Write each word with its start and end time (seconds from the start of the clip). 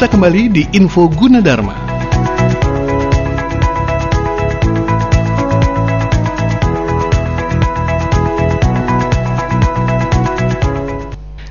kita 0.00 0.16
kembali 0.16 0.42
di 0.48 0.64
Info 0.80 1.12
Gunadarma. 1.12 1.76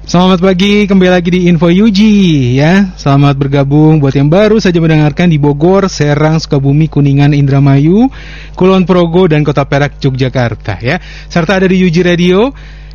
Selamat 0.09 0.41
pagi, 0.41 0.89
kembali 0.89 1.09
lagi 1.13 1.29
di 1.29 1.45
Info 1.45 1.69
Yuji 1.69 2.57
ya. 2.57 2.89
Selamat 2.97 3.37
bergabung 3.37 4.01
buat 4.01 4.17
yang 4.17 4.33
baru 4.33 4.57
saja 4.57 4.81
mendengarkan 4.81 5.29
di 5.29 5.37
Bogor, 5.37 5.85
Serang, 5.85 6.41
Sukabumi, 6.41 6.89
Kuningan, 6.89 7.37
Indramayu, 7.37 8.09
Kulon 8.57 8.89
Progo 8.89 9.29
dan 9.29 9.45
Kota 9.45 9.61
Perak, 9.69 10.01
Yogyakarta 10.01 10.81
ya. 10.81 10.97
Serta 11.29 11.61
ada 11.61 11.69
di 11.69 11.85
Yuji 11.85 12.01
Radio 12.01 12.49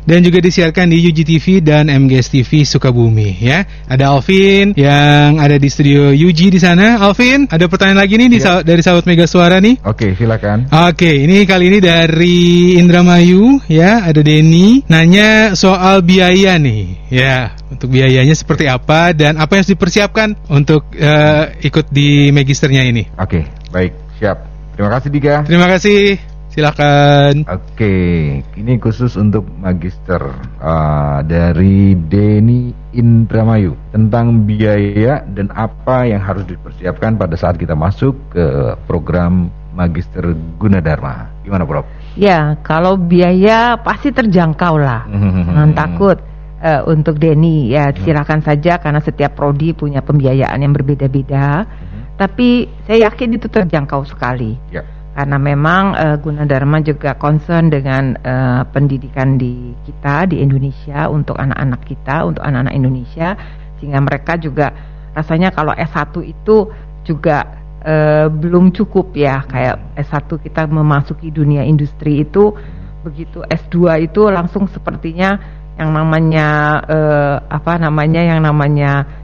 dan 0.05 0.21
juga 0.21 0.39
disiarkan 0.39 0.93
di 0.93 1.01
UG 1.01 1.17
TV 1.25 1.45
dan 1.59 1.89
MGS 1.89 2.31
TV 2.31 2.63
Sukabumi 2.63 3.41
ya. 3.41 3.65
Ada 3.89 4.13
Alvin 4.13 4.77
yang 4.77 5.41
ada 5.41 5.57
di 5.57 5.67
studio 5.67 6.13
UG 6.13 6.53
di 6.53 6.59
sana. 6.61 7.01
Alvin, 7.01 7.49
ada 7.49 7.65
pertanyaan 7.65 8.05
lagi 8.05 8.15
nih 8.21 8.29
ya. 8.37 8.61
dari 8.61 8.81
sahabat 8.85 9.05
Mega 9.09 9.25
Suara 9.25 9.57
nih. 9.57 9.81
Oke, 9.83 10.13
silakan. 10.13 10.69
Oke, 10.69 11.09
ini 11.25 11.43
kali 11.43 11.73
ini 11.73 11.79
dari 11.81 12.37
Indramayu 12.77 13.59
ya, 13.67 14.05
ada 14.05 14.21
Denny 14.21 14.85
nanya 14.87 15.57
soal 15.57 16.05
biaya 16.05 16.55
nih. 16.61 17.09
Ya, 17.09 17.53
untuk 17.69 17.93
biayanya 17.93 18.33
seperti 18.33 18.69
apa 18.69 19.13
dan 19.13 19.37
apa 19.41 19.57
yang 19.57 19.61
harus 19.65 19.73
dipersiapkan 19.73 20.37
untuk 20.49 20.89
uh, 20.97 21.53
ikut 21.61 21.89
di 21.89 22.29
magisternya 22.29 22.85
ini. 22.85 23.03
Oke, 23.17 23.45
baik, 23.73 23.93
siap. 24.21 24.37
Terima 24.75 24.91
kasih 24.91 25.09
Dika. 25.09 25.35
Terima 25.47 25.67
kasih. 25.71 26.34
Silakan. 26.55 27.43
Oke, 27.51 28.39
ini 28.55 28.79
khusus 28.79 29.19
untuk 29.19 29.43
magister 29.59 30.23
uh, 30.63 31.19
dari 31.27 31.99
Denny 31.99 32.71
Indramayu 32.95 33.75
tentang 33.91 34.47
biaya 34.47 35.19
dan 35.35 35.51
apa 35.51 36.07
yang 36.07 36.23
harus 36.23 36.47
dipersiapkan 36.47 37.19
pada 37.19 37.35
saat 37.35 37.59
kita 37.59 37.75
masuk 37.75 38.15
ke 38.31 38.71
program 38.87 39.51
magister 39.75 40.31
Gunadarma. 40.55 41.27
Gimana, 41.43 41.67
Prof? 41.67 41.83
Ya, 42.15 42.55
kalau 42.63 42.95
biaya 42.95 43.75
pasti 43.83 44.15
terjangkau 44.15 44.79
lah. 44.79 45.03
Jangan 45.51 45.75
takut. 45.75 46.17
Uh, 46.55 46.87
untuk 46.87 47.19
Denny 47.19 47.75
ya 47.75 47.91
hmm. 47.91 47.99
silakan 48.07 48.39
saja 48.41 48.79
karena 48.79 48.97
setiap 49.03 49.37
prodi 49.37 49.75
punya 49.75 49.99
pembiayaan 49.99 50.63
yang 50.63 50.71
berbeda-beda. 50.71 51.67
Hmm. 51.67 52.15
Tapi 52.15 52.65
saya 52.87 53.11
yakin 53.11 53.37
itu 53.37 53.51
terjangkau 53.51 54.07
sekali. 54.07 54.55
Ya 54.71 54.94
karena 55.15 55.39
memang 55.39 55.95
uh, 55.95 56.17
Gunadarma 56.19 56.83
juga 56.83 57.15
concern 57.15 57.71
dengan 57.71 58.19
uh, 58.19 58.67
pendidikan 58.67 59.39
di 59.39 59.71
kita 59.87 60.27
di 60.27 60.43
Indonesia 60.43 61.07
untuk 61.07 61.39
anak-anak 61.39 61.87
kita, 61.87 62.27
untuk 62.27 62.43
anak-anak 62.43 62.75
Indonesia. 62.75 63.39
Sehingga 63.79 64.03
mereka 64.03 64.35
juga 64.35 64.75
rasanya 65.15 65.55
kalau 65.55 65.71
S1 65.71 66.11
itu 66.19 66.67
juga 67.07 67.47
uh, 67.79 68.27
belum 68.27 68.75
cukup 68.75 69.15
ya. 69.15 69.47
Kayak 69.47 69.95
S1 69.95 70.27
kita 70.51 70.67
memasuki 70.67 71.31
dunia 71.31 71.63
industri 71.63 72.19
itu 72.27 72.51
begitu 72.99 73.39
S2 73.47 74.11
itu 74.11 74.27
langsung 74.27 74.67
sepertinya 74.67 75.39
yang 75.79 75.95
namanya 75.95 76.47
uh, 76.83 77.35
apa 77.47 77.79
namanya 77.79 78.19
yang 78.19 78.43
namanya 78.43 79.23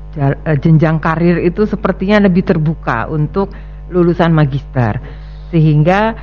jenjang 0.59 0.99
karir 0.99 1.39
itu 1.39 1.63
sepertinya 1.63 2.27
lebih 2.27 2.43
terbuka 2.43 3.07
untuk 3.07 3.51
lulusan 3.91 4.35
magister 4.35 5.20
sehingga 5.51 6.15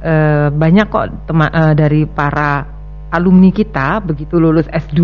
e, 0.00 0.14
banyak 0.54 0.86
kok 0.86 1.06
tema, 1.26 1.50
e, 1.50 1.62
dari 1.74 2.06
para 2.06 2.64
alumni 3.10 3.50
kita 3.50 4.00
begitu 4.02 4.38
lulus 4.38 4.66
S2 4.70 5.02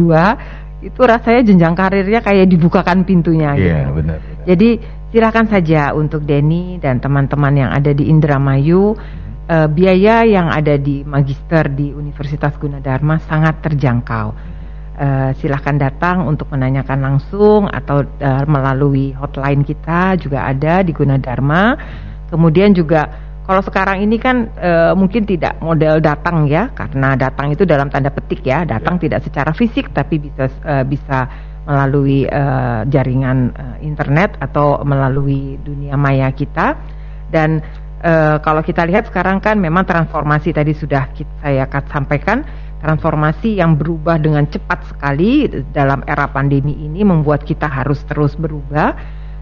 itu 0.83 1.01
rasanya 1.03 1.43
jenjang 1.47 1.75
karirnya 1.79 2.19
kayak 2.23 2.51
dibukakan 2.51 3.07
pintunya 3.07 3.55
yeah, 3.55 3.87
gitu. 3.87 4.03
benar, 4.03 4.19
benar. 4.19 4.43
Jadi 4.47 4.71
silakan 5.15 5.47
saja 5.47 5.95
untuk 5.95 6.27
Denny 6.27 6.83
dan 6.83 6.99
teman-teman 6.99 7.55
yang 7.55 7.71
ada 7.71 7.95
di 7.95 8.11
Indramayu 8.11 8.95
e, 9.47 9.57
biaya 9.71 10.27
yang 10.27 10.51
ada 10.51 10.75
di 10.79 11.07
magister 11.07 11.71
di 11.71 11.95
Universitas 11.95 12.55
Gunadarma 12.59 13.19
sangat 13.27 13.63
terjangkau. 13.63 14.55
Uh, 14.93 15.33
silahkan 15.41 15.73
datang 15.81 16.29
untuk 16.29 16.53
menanyakan 16.53 17.01
langsung 17.01 17.65
atau 17.65 18.05
uh, 18.05 18.45
melalui 18.45 19.17
hotline 19.17 19.65
kita 19.65 20.21
juga 20.21 20.45
ada 20.45 20.85
di 20.85 20.93
Gunadarma. 20.93 21.75
Kemudian 22.29 22.77
juga 22.77 23.32
kalau 23.43 23.59
sekarang 23.59 24.07
ini 24.07 24.23
kan 24.23 24.55
e, 24.55 24.95
mungkin 24.95 25.27
tidak 25.27 25.59
model 25.59 25.99
datang 25.99 26.47
ya, 26.47 26.71
karena 26.71 27.19
datang 27.19 27.51
itu 27.51 27.67
dalam 27.67 27.91
tanda 27.91 28.15
petik 28.15 28.47
ya, 28.47 28.63
datang 28.63 29.03
ya. 29.03 29.09
tidak 29.09 29.21
secara 29.27 29.51
fisik 29.51 29.91
tapi 29.91 30.23
bisa 30.23 30.47
e, 30.63 30.75
bisa 30.87 31.27
melalui 31.67 32.23
e, 32.23 32.43
jaringan 32.87 33.51
e, 33.51 33.65
internet 33.83 34.39
atau 34.39 34.79
melalui 34.87 35.59
dunia 35.59 35.99
maya 35.99 36.31
kita. 36.31 36.79
Dan 37.27 37.59
e, 37.99 38.39
kalau 38.39 38.63
kita 38.63 38.87
lihat 38.87 39.11
sekarang 39.11 39.43
kan 39.43 39.59
memang 39.59 39.91
transformasi 39.91 40.55
tadi 40.55 40.71
sudah 40.79 41.11
kita, 41.11 41.43
saya 41.43 41.67
akan 41.67 41.83
sampaikan 41.91 42.47
transformasi 42.79 43.59
yang 43.59 43.75
berubah 43.75 44.23
dengan 44.23 44.47
cepat 44.47 44.87
sekali 44.87 45.51
dalam 45.75 46.07
era 46.07 46.31
pandemi 46.31 46.79
ini 46.79 47.03
membuat 47.03 47.43
kita 47.43 47.67
harus 47.67 48.07
terus 48.07 48.39
berubah. 48.39 48.95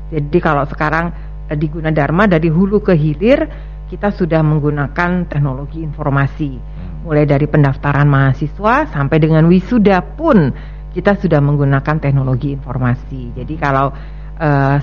Jadi 0.09 0.39
kalau 0.41 0.65
sekarang 0.65 1.12
di 1.50 1.66
Gunadarma 1.66 2.31
dari 2.31 2.47
hulu 2.47 2.78
ke 2.84 2.94
hilir 2.94 3.69
kita 3.91 4.15
sudah 4.15 4.39
menggunakan 4.47 5.27
teknologi 5.27 5.83
informasi. 5.83 6.51
Hmm. 6.55 7.03
Mulai 7.11 7.27
dari 7.27 7.51
pendaftaran 7.51 8.06
mahasiswa 8.06 8.87
sampai 8.87 9.19
dengan 9.19 9.51
wisuda 9.51 9.99
pun 10.15 10.55
kita 10.95 11.19
sudah 11.19 11.43
menggunakan 11.43 11.99
teknologi 11.99 12.55
informasi. 12.55 13.34
Jadi 13.34 13.55
kalau 13.59 13.91
uh, 14.39 14.78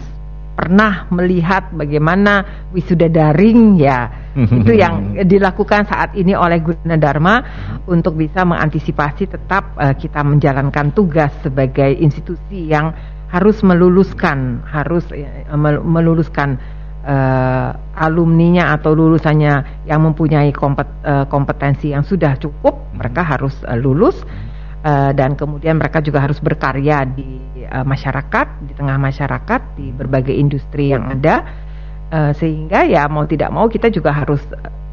pernah 0.58 1.06
melihat 1.14 1.70
bagaimana 1.70 2.66
wisuda 2.74 3.06
daring 3.14 3.78
ya 3.78 4.10
itu 4.58 4.74
yang 4.74 5.14
dilakukan 5.22 5.86
saat 5.86 6.18
ini 6.18 6.34
oleh 6.34 6.58
Gunadarma 6.66 7.36
hmm. 7.46 7.94
untuk 7.94 8.18
bisa 8.18 8.42
mengantisipasi 8.42 9.30
tetap 9.30 9.78
uh, 9.78 9.94
kita 9.94 10.26
menjalankan 10.26 10.90
tugas 10.98 11.30
sebagai 11.46 11.94
institusi 12.02 12.74
yang 12.74 12.90
harus 13.30 13.62
meluluskan 13.62 14.66
harus 14.66 15.06
uh, 15.14 15.78
meluluskan 15.86 16.58
uh, 17.08 17.70
alumninya 17.96 18.76
atau 18.76 18.94
lulusannya 18.94 19.88
yang 19.88 20.04
mempunyai 20.04 20.52
kompet, 20.52 20.86
uh, 21.08 21.26
kompetensi 21.32 21.96
yang 21.96 22.04
sudah 22.04 22.36
cukup, 22.38 22.76
hmm. 22.76 23.00
mereka 23.00 23.24
harus 23.24 23.56
uh, 23.64 23.80
lulus 23.80 24.22
uh, 24.84 25.16
dan 25.16 25.40
kemudian 25.40 25.80
mereka 25.80 26.04
juga 26.04 26.22
harus 26.22 26.38
berkarya 26.44 27.08
di 27.08 27.40
uh, 27.72 27.88
masyarakat, 27.88 28.48
di 28.68 28.74
tengah 28.76 29.00
masyarakat, 29.00 29.62
di 29.80 29.96
berbagai 29.96 30.36
industri 30.36 30.92
yang 30.92 31.08
ada, 31.08 31.48
uh, 32.12 32.32
sehingga 32.36 32.84
ya 32.86 33.08
mau 33.08 33.24
tidak 33.24 33.50
mau 33.50 33.72
kita 33.72 33.88
juga 33.88 34.12
harus 34.12 34.44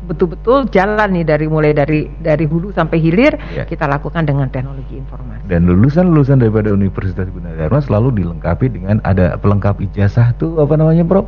betul-betul 0.05 0.69
jalan 0.69 1.17
nih 1.17 1.25
dari 1.25 1.47
mulai 1.49 1.73
dari 1.73 2.05
dari 2.21 2.45
hulu 2.45 2.77
sampai 2.77 3.01
hilir 3.01 3.41
ya. 3.57 3.65
kita 3.65 3.89
lakukan 3.89 4.29
dengan 4.29 4.53
teknologi 4.53 5.01
informasi. 5.01 5.49
Dan 5.49 5.65
lulusan-lulusan 5.65 6.45
daripada 6.45 6.73
Universitas 6.73 7.25
Gunadarma 7.33 7.81
selalu 7.81 8.21
dilengkapi 8.21 8.69
dengan 8.69 9.01
ada 9.01 9.41
pelengkap 9.41 9.81
ijazah 9.81 10.37
tuh 10.37 10.61
apa 10.61 10.77
namanya, 10.77 11.05
Bro? 11.09 11.25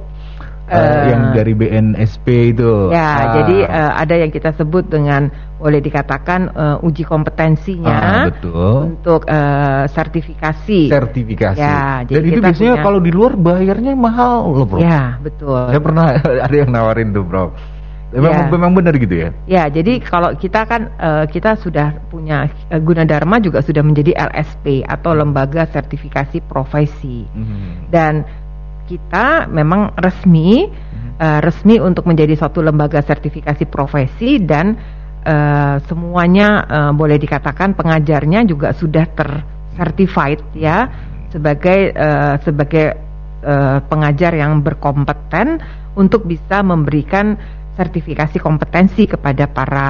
Uh, 0.68 1.04
yang 1.08 1.22
dari 1.32 1.52
BNSP 1.54 2.26
itu. 2.54 2.90
Ya, 2.90 3.10
ah. 3.10 3.22
jadi 3.42 3.56
uh, 3.66 3.92
ada 3.96 4.14
yang 4.18 4.30
kita 4.34 4.54
sebut 4.54 4.90
dengan 4.90 5.30
boleh 5.56 5.80
dikatakan 5.80 6.52
uh, 6.52 6.76
uji 6.84 7.08
kompetensinya 7.08 7.96
ah, 7.96 8.24
betul. 8.28 8.92
untuk 8.92 9.24
uh, 9.24 9.88
sertifikasi. 9.88 10.92
Sertifikasi. 10.92 11.56
Ya, 11.56 12.04
jadi 12.04 12.28
Dan 12.28 12.32
itu 12.36 12.40
biasanya 12.44 12.74
punya... 12.76 12.84
kalau 12.84 13.00
di 13.00 13.10
luar 13.14 13.32
bayarnya 13.40 13.92
mahal 13.96 14.52
loh, 14.52 14.66
Bro. 14.68 14.84
Ya, 14.84 15.16
betul. 15.22 15.72
Saya 15.72 15.80
pernah 15.80 16.04
ada 16.46 16.56
yang 16.56 16.70
nawarin 16.70 17.14
tuh, 17.16 17.24
Bro. 17.24 17.56
Memang, 18.06 18.32
ya. 18.32 18.46
memang 18.54 18.70
benar 18.70 18.94
gitu 19.02 19.14
ya? 19.18 19.28
Ya, 19.50 19.64
jadi 19.66 19.98
kalau 19.98 20.30
kita 20.38 20.62
kan 20.62 20.94
uh, 20.94 21.26
kita 21.26 21.58
sudah 21.58 22.06
punya 22.06 22.46
uh, 22.70 22.78
Gunadarma 22.78 23.42
juga 23.42 23.60
sudah 23.66 23.82
menjadi 23.82 24.14
LSP 24.14 24.86
atau 24.86 25.10
lembaga 25.10 25.66
sertifikasi 25.66 26.38
profesi. 26.46 27.26
Mm 27.26 27.44
-hmm. 27.44 27.70
Dan 27.90 28.12
kita 28.86 29.50
memang 29.50 29.92
resmi 29.98 30.70
uh, 31.18 31.40
resmi 31.42 31.82
untuk 31.82 32.06
menjadi 32.08 32.38
suatu 32.38 32.62
lembaga 32.62 33.02
sertifikasi 33.02 33.66
profesi 33.68 34.40
dan 34.40 34.78
uh, 35.26 35.76
semuanya 35.84 36.48
uh, 36.64 36.92
boleh 36.94 37.18
dikatakan 37.18 37.74
pengajarnya 37.74 38.46
juga 38.46 38.72
sudah 38.72 39.04
tercertified 39.12 40.40
ya 40.56 40.88
sebagai 41.34 41.92
uh, 41.92 42.38
sebagai 42.40 42.96
uh, 43.42 43.78
pengajar 43.90 44.32
yang 44.38 44.62
berkompeten 44.62 45.60
untuk 45.96 46.28
bisa 46.28 46.60
memberikan 46.62 47.34
sertifikasi 47.76 48.40
kompetensi 48.40 49.04
kepada 49.04 49.44
para 49.48 49.86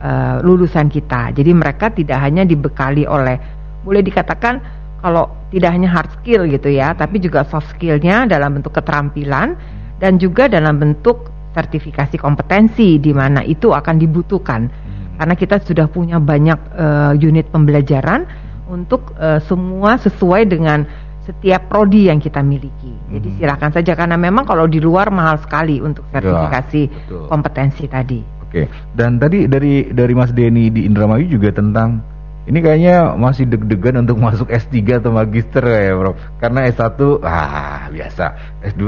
uh, 0.00 0.36
lulusan 0.44 0.92
kita. 0.92 1.32
Jadi 1.32 1.52
mereka 1.56 1.88
tidak 1.88 2.20
hanya 2.20 2.44
dibekali 2.44 3.08
oleh 3.08 3.36
boleh 3.80 4.04
dikatakan 4.04 4.79
kalau 5.00 5.28
tidak 5.50 5.70
hanya 5.72 5.88
hard 5.90 6.10
skill 6.20 6.46
gitu 6.46 6.68
ya, 6.70 6.92
tapi 6.94 7.18
juga 7.18 7.44
soft 7.48 7.72
skillnya 7.74 8.28
dalam 8.28 8.60
bentuk 8.60 8.76
keterampilan 8.76 9.56
dan 9.98 10.16
juga 10.16 10.48
dalam 10.48 10.76
bentuk 10.80 11.28
sertifikasi 11.50 12.14
kompetensi 12.16 13.02
di 13.02 13.10
mana 13.10 13.42
itu 13.42 13.74
akan 13.74 13.98
dibutuhkan 13.98 14.70
hmm. 14.70 15.18
karena 15.18 15.34
kita 15.34 15.58
sudah 15.58 15.90
punya 15.90 16.22
banyak 16.22 16.56
uh, 16.78 17.12
unit 17.18 17.50
pembelajaran 17.50 18.22
untuk 18.70 19.18
uh, 19.18 19.42
semua 19.42 19.98
sesuai 19.98 20.46
dengan 20.46 20.86
setiap 21.26 21.68
prodi 21.68 22.06
yang 22.08 22.22
kita 22.22 22.40
miliki. 22.40 22.90
Jadi 23.12 23.28
Mhm. 23.28 23.36
silakan 23.38 23.70
saja 23.70 23.92
karena 23.94 24.16
memang 24.16 24.46
kalau 24.46 24.64
di 24.66 24.80
luar 24.80 25.12
mahal 25.12 25.36
sekali 25.38 25.78
untuk 25.78 26.06
Ya, 26.10 26.18
sertifikasi 26.18 26.82
betul. 26.86 27.24
kompetensi 27.28 27.84
tadi. 27.86 28.20
Oke. 28.46 28.66
Dan 28.96 29.20
tadi 29.20 29.46
dari 29.46 29.90
dari 29.90 30.14
Mas 30.16 30.34
Denny 30.34 30.72
di 30.74 30.86
Indramayu 30.88 31.30
juga 31.30 31.54
tentang 31.54 32.02
ini 32.50 32.58
kayaknya 32.58 33.14
masih 33.14 33.46
deg-degan 33.46 34.02
untuk 34.02 34.18
masuk 34.26 34.50
S3 34.50 34.98
atau 34.98 35.14
magister 35.14 35.62
ya, 35.62 35.94
Bro. 35.94 36.18
Karena 36.42 36.66
S1 36.66 36.98
ah 37.22 37.86
biasa. 37.86 38.26
S2 38.74 38.82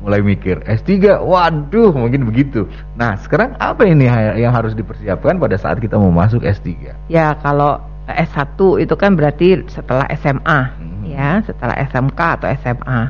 mulai 0.00 0.22
mikir. 0.22 0.62
S3 0.64 1.18
waduh 1.20 1.90
mungkin 1.92 2.24
begitu. 2.24 2.70
Nah, 2.94 3.18
sekarang 3.18 3.58
apa 3.58 3.82
ini 3.84 4.06
yang 4.38 4.54
harus 4.54 4.72
dipersiapkan 4.78 5.36
pada 5.42 5.58
saat 5.58 5.82
kita 5.82 5.98
mau 5.98 6.14
masuk 6.14 6.46
S3? 6.46 6.94
Ya 7.10 7.34
kalau 7.42 7.82
S1 8.06 8.56
itu 8.80 8.94
kan 8.94 9.18
berarti 9.18 9.66
setelah 9.66 10.06
SMA 10.14 10.60
Mhm. 10.78 11.02
ya, 11.10 11.42
setelah 11.44 11.74
SMK 11.82 12.20
atau 12.40 12.48
SMA. 12.62 13.00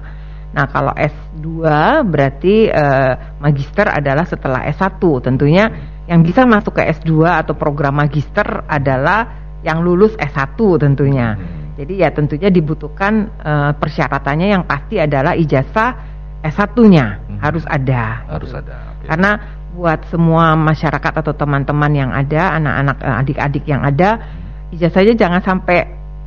Nah, 0.51 0.67
kalau 0.67 0.91
S2 0.99 1.47
berarti 2.11 2.67
eh, 2.67 3.13
magister 3.39 3.87
adalah 3.87 4.27
setelah 4.27 4.67
S1. 4.67 4.99
Tentunya 5.23 5.71
yang 6.11 6.27
bisa 6.27 6.43
masuk 6.43 6.75
ke 6.75 6.91
S2 6.91 7.23
atau 7.23 7.55
program 7.55 8.03
magister 8.03 8.67
adalah 8.67 9.40
yang 9.61 9.85
lulus 9.85 10.17
S1 10.17 10.57
tentunya. 10.81 11.37
Hmm. 11.37 11.77
Jadi 11.77 11.95
ya 12.01 12.09
tentunya 12.13 12.49
dibutuhkan 12.53 13.29
eh, 13.41 13.73
persyaratannya 13.77 14.47
yang 14.53 14.63
pasti 14.69 15.01
adalah 15.01 15.33
ijazah 15.33 15.91
S1-nya 16.41 17.07
Mhm. 17.29 17.39
harus 17.41 17.65
ada. 17.69 18.25
Harus 18.29 18.53
gitu. 18.53 18.61
ada. 18.65 18.77
Oke. 18.97 19.05
Karena 19.09 19.31
buat 19.71 20.01
semua 20.11 20.59
masyarakat 20.59 21.13
atau 21.25 21.33
teman-teman 21.33 21.93
yang 21.95 22.11
ada, 22.13 22.57
anak-anak 22.59 22.97
eh, 23.01 23.17
adik-adik 23.25 23.65
yang 23.69 23.83
ada, 23.85 24.11
ijazahnya 24.73 25.15
jangan 25.17 25.41
sampai 25.41 25.79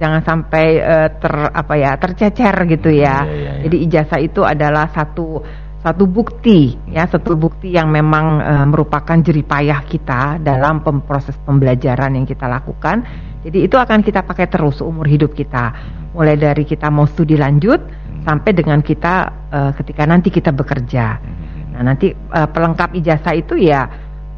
jangan 0.02 0.22
sampai 0.26 0.66
eh, 0.82 1.10
ter 1.22 1.34
apa 1.54 1.74
ya 1.78 1.92
tercecer 2.02 2.56
gitu 2.70 2.90
ya. 2.90 3.26
Iya, 3.26 3.34
iya, 3.34 3.52
iya. 3.58 3.62
Jadi 3.70 3.78
ijazah 3.90 4.20
itu 4.22 4.42
adalah 4.42 4.90
satu 4.90 5.42
satu 5.84 6.08
bukti 6.08 6.80
ya 6.88 7.04
satu 7.04 7.36
bukti 7.36 7.76
yang 7.76 7.92
memang 7.92 8.40
eh, 8.40 8.66
merupakan 8.66 9.20
jeripayah 9.20 9.84
kita 9.84 10.40
dalam 10.40 10.80
pem- 10.80 11.04
proses 11.04 11.36
pembelajaran 11.44 12.16
yang 12.16 12.24
kita 12.24 12.48
lakukan. 12.48 13.04
Jadi 13.44 13.68
itu 13.68 13.76
akan 13.76 14.00
kita 14.00 14.24
pakai 14.24 14.48
terus 14.48 14.80
seumur 14.80 15.04
hidup 15.04 15.36
kita. 15.36 15.76
Mulai 16.16 16.40
dari 16.40 16.64
kita 16.64 16.88
mau 16.88 17.04
studi 17.04 17.36
lanjut 17.36 17.84
sampai 18.24 18.52
dengan 18.56 18.80
kita 18.80 19.14
eh, 19.52 19.72
ketika 19.76 20.08
nanti 20.08 20.32
kita 20.32 20.56
bekerja. 20.56 21.06
Nah, 21.76 21.82
nanti 21.84 22.16
eh, 22.16 22.48
pelengkap 22.48 22.96
ijazah 22.96 23.36
itu 23.36 23.60
ya 23.60 23.84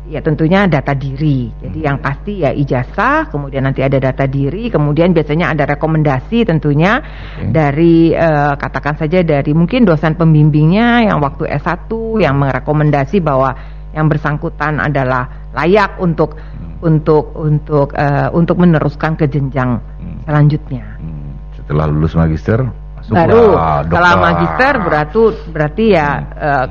ya 0.06 0.22
tentunya 0.22 0.70
data 0.70 0.94
diri. 0.94 1.50
Jadi 1.62 1.80
yang 1.82 1.98
pasti 1.98 2.46
ya 2.46 2.54
ijazah, 2.54 3.30
kemudian 3.34 3.66
nanti 3.66 3.82
ada 3.82 3.98
data 3.98 4.30
diri, 4.30 4.70
kemudian 4.70 5.12
biasanya 5.12 5.54
ada 5.58 5.66
rekomendasi 5.66 6.46
tentunya 6.46 7.02
Oke. 7.02 7.50
dari 7.50 8.14
eh, 8.14 8.54
katakan 8.56 8.96
saja 9.02 9.26
dari 9.26 9.52
mungkin 9.58 9.84
dosen 9.86 10.14
pembimbingnya 10.14 11.10
yang 11.10 11.18
waktu 11.22 11.50
S1 11.50 11.90
yang 12.22 12.38
merekomendasi 12.38 13.18
bahwa 13.22 13.54
yang 13.96 14.06
bersangkutan 14.12 14.78
adalah 14.78 15.52
layak 15.56 15.98
untuk 15.98 16.36
untuk 16.84 17.34
untuk 17.34 17.96
eh, 17.96 18.30
untuk 18.30 18.60
meneruskan 18.62 19.18
ke 19.18 19.26
jenjang 19.26 19.80
Hmm. 19.96 20.22
selanjutnya. 20.28 20.86
Hmm, 21.02 21.34
Setelah 21.58 21.86
lulus 21.90 22.14
magister 22.14 22.62
Baru 23.06 23.54
setelah 23.86 24.14
magister 24.18 24.74
berarti 24.82 25.22
berarti 25.54 25.86
ya 25.94 26.08
eh, 26.34 26.66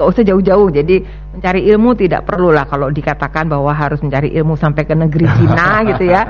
nggak 0.00 0.08
usah 0.16 0.24
jauh-jauh. 0.24 0.72
Jadi 0.72 1.04
mencari 1.36 1.68
ilmu 1.68 1.92
tidak 1.92 2.24
perlu 2.24 2.48
lah 2.48 2.64
kalau 2.64 2.88
dikatakan 2.88 3.52
bahwa 3.52 3.68
harus 3.76 4.00
mencari 4.00 4.32
ilmu 4.32 4.56
sampai 4.56 4.88
ke 4.88 4.96
negeri 4.96 5.28
Cina 5.28 5.68
gitu 5.92 6.08
ya. 6.08 6.22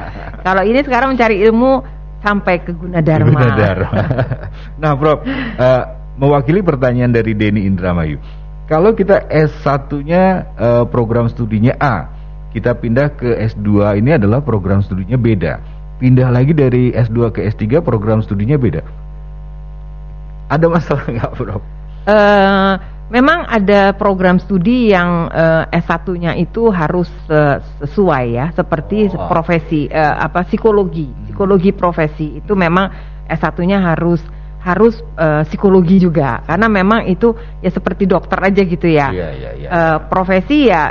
Kalau 0.43 0.67
ini 0.67 0.82
sekarang 0.82 1.14
mencari 1.14 1.38
ilmu 1.46 1.78
sampai 2.19 2.67
ke 2.67 2.75
Gunadarma. 2.75 3.31
Gunadarma. 3.31 3.93
nah, 4.82 4.93
Prof, 4.99 5.22
eh, 5.22 5.82
mewakili 6.19 6.67
pertanyaan 6.67 7.14
dari 7.14 7.38
Denny 7.38 7.70
Indramayu. 7.70 8.19
Kalau 8.67 8.90
kita 8.99 9.31
S1-nya 9.31 10.23
eh, 10.58 10.84
program 10.90 11.31
studinya 11.31 11.78
A, 11.78 12.11
kita 12.50 12.75
pindah 12.75 13.14
ke 13.14 13.38
S2 13.55 13.99
ini 14.02 14.19
adalah 14.19 14.43
program 14.43 14.82
studinya 14.82 15.14
beda. 15.14 15.62
Pindah 16.02 16.28
lagi 16.32 16.50
dari 16.50 16.90
S2 16.90 17.31
ke 17.31 17.46
S3 17.46 17.78
program 17.87 18.19
studinya 18.26 18.58
beda. 18.58 18.82
Ada 20.50 20.66
masalah 20.66 21.06
nggak, 21.14 21.32
Prof? 21.38 21.62
Eh, 22.11 22.73
memang 23.11 23.45
ada 23.45 23.93
program 23.99 24.39
studi 24.39 24.95
yang 24.95 25.27
eh, 25.29 25.83
S1-nya 25.83 26.39
itu 26.39 26.71
harus 26.71 27.11
eh, 27.27 27.59
sesuai 27.83 28.25
ya, 28.31 28.47
seperti 28.55 29.12
Oh. 29.12 29.27
profesi 29.27 29.91
eh, 29.91 30.15
apa 30.15 30.47
psikologi, 30.47 31.11
psikologi 31.27 31.75
profesi 31.75 32.39
itu 32.39 32.55
memang 32.55 32.89
S1-nya 33.27 33.83
harus 33.83 34.23
harus 34.61 34.95
eh, 35.19 35.43
psikologi 35.49 35.99
juga 35.99 36.45
karena 36.47 36.69
memang 36.69 37.09
itu 37.09 37.33
ya 37.61 37.71
seperti 37.73 38.07
dokter 38.07 38.39
aja 38.39 38.62
gitu 38.62 38.87
ya. 38.87 39.09
Iya, 39.11 39.29
iya, 39.35 39.51
iya. 39.59 39.69
Eh, 39.69 39.99
profesi 40.07 40.69
ya 40.69 40.83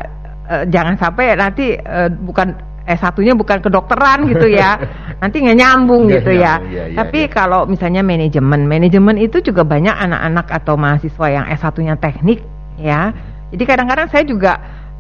eh, 0.50 0.64
jangan 0.68 0.98
sampai 1.00 1.38
nanti 1.38 1.78
eh, 1.78 2.10
bukan 2.12 2.69
S1-nya 2.90 3.38
bukan 3.38 3.62
kedokteran 3.62 4.26
gitu 4.26 4.50
ya. 4.50 4.82
nanti 5.22 5.46
nggak 5.46 5.58
nyambung 5.62 6.10
Nggak 6.10 6.26
gitu 6.26 6.32
ya. 6.34 6.54
nyambung, 6.58 6.72
iya, 6.74 6.84
iya, 6.90 6.98
Tapi 6.98 7.20
iya. 7.28 7.30
kalau 7.30 7.70
misalnya 7.70 8.02
manajemen, 8.02 8.66
manajemen 8.66 9.16
itu 9.22 9.38
juga 9.46 9.62
banyak 9.62 9.94
anak-anak 9.94 10.48
atau 10.50 10.74
mahasiswa 10.74 11.28
yang 11.30 11.46
S1-nya 11.54 11.96
teknik 12.02 12.42
ya. 12.82 13.14
Jadi 13.54 13.64
kadang-kadang 13.66 14.08
saya 14.10 14.24
juga 14.26 14.54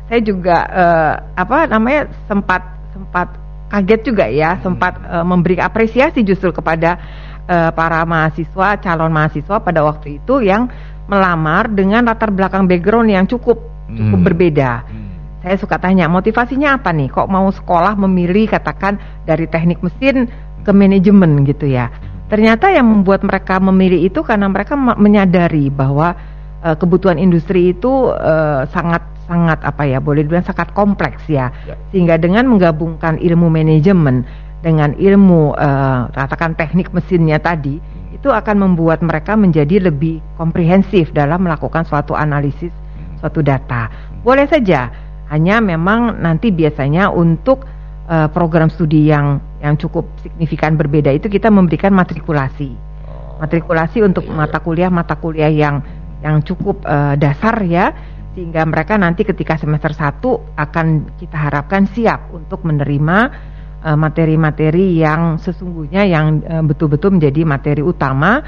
saya 0.10 0.22
juga 0.22 0.58
eh, 0.70 1.14
apa 1.38 1.70
namanya 1.70 2.10
sempat 2.26 2.62
sempat 2.94 3.28
kaget 3.70 4.02
juga 4.06 4.26
ya, 4.30 4.58
sempat 4.62 4.98
eh, 5.06 5.26
memberi 5.26 5.58
apresiasi 5.58 6.22
justru 6.22 6.50
kepada 6.50 6.98
eh, 7.46 7.70
para 7.74 8.06
mahasiswa, 8.06 8.78
calon 8.82 9.14
mahasiswa 9.14 9.58
pada 9.62 9.82
waktu 9.82 10.18
itu 10.22 10.42
yang 10.46 10.70
melamar 11.10 11.66
dengan 11.74 12.06
latar 12.06 12.30
belakang 12.30 12.70
background 12.70 13.10
yang 13.10 13.26
cukup 13.26 13.58
cukup 13.90 14.20
Hmm. 14.22 14.26
berbeda. 14.30 14.72
Hmm. 14.86 15.09
Saya 15.50 15.66
suka 15.66 15.82
tanya 15.82 16.06
motivasinya 16.06 16.78
apa 16.78 16.94
nih? 16.94 17.10
Kok 17.10 17.26
mau 17.26 17.50
sekolah 17.50 17.98
memilih 17.98 18.54
katakan 18.54 19.02
dari 19.26 19.50
teknik 19.50 19.82
mesin 19.82 20.30
ke 20.62 20.70
manajemen 20.70 21.42
gitu 21.42 21.66
ya? 21.66 21.90
Ternyata 22.30 22.70
yang 22.70 22.86
membuat 22.86 23.26
mereka 23.26 23.58
memilih 23.58 23.98
itu 23.98 24.22
karena 24.22 24.46
mereka 24.46 24.78
me- 24.78 24.94
menyadari 25.02 25.74
bahwa 25.74 26.14
eh, 26.62 26.78
kebutuhan 26.78 27.18
industri 27.18 27.74
itu 27.74 28.14
eh, 28.14 28.70
sangat 28.70 29.02
sangat 29.26 29.66
apa 29.66 29.90
ya 29.90 29.98
boleh 29.98 30.22
dibilang 30.22 30.46
sangat 30.46 30.70
kompleks 30.78 31.26
ya. 31.26 31.50
Ya. 31.66 31.74
Sehingga 31.90 32.22
dengan 32.22 32.46
menggabungkan 32.46 33.18
ilmu 33.18 33.50
manajemen 33.50 34.30
dengan 34.62 34.94
ilmu 35.02 35.58
eh, 35.58 36.02
katakan 36.14 36.54
teknik 36.54 36.94
mesinnya 36.94 37.42
tadi 37.42 37.82
itu 38.14 38.30
akan 38.30 38.70
membuat 38.70 39.02
mereka 39.02 39.34
menjadi 39.34 39.90
lebih 39.90 40.22
komprehensif 40.38 41.10
dalam 41.10 41.42
melakukan 41.42 41.90
suatu 41.90 42.14
analisis 42.14 42.70
suatu 43.18 43.42
data. 43.42 43.90
Boleh 44.22 44.46
saja, 44.46 45.09
hanya 45.30 45.62
memang 45.62 46.20
nanti 46.20 46.50
biasanya 46.50 47.14
untuk 47.14 47.64
eh, 48.10 48.28
program 48.34 48.74
studi 48.74 49.10
yang 49.10 49.38
yang 49.62 49.78
cukup 49.78 50.10
signifikan 50.26 50.74
berbeda 50.74 51.14
itu 51.14 51.30
kita 51.30 51.54
memberikan 51.54 51.94
matrikulasi. 51.94 52.74
Oh. 53.06 53.44
Matrikulasi 53.44 54.02
untuk 54.02 54.26
Iya, 54.26 54.36
mata 54.36 54.58
kuliah 54.60 54.90
mata 54.92 55.16
kuliah 55.16 55.52
yang 55.52 55.86
yang 56.20 56.42
cukup 56.42 56.84
eh, 56.84 57.16
dasar 57.16 57.62
ya 57.64 57.94
sehingga 58.34 58.66
mereka 58.66 58.96
nanti 58.98 59.26
ketika 59.26 59.58
semester 59.58 59.92
1 59.92 60.22
akan 60.56 60.88
kita 61.18 61.38
harapkan 61.38 61.86
siap 61.90 62.34
untuk 62.34 62.66
menerima 62.66 63.18
eh, 63.86 63.98
materi-materi 63.98 64.98
yang 64.98 65.38
sesungguhnya 65.38 66.10
yang 66.10 66.42
betul-betul 66.66 67.22
menjadi 67.22 67.42
materi 67.46 67.82
utama 67.86 68.42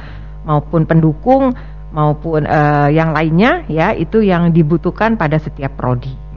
maupun 0.46 0.90
pendukung 0.90 1.54
maupun 1.92 2.48
eh, 2.48 2.90
yang 2.96 3.12
lainnya 3.12 3.68
ya 3.68 3.92
itu 3.94 4.24
yang 4.24 4.50
dibutuhkan 4.50 5.20
pada 5.20 5.38
setiap 5.38 5.76
prodi. 5.76 6.31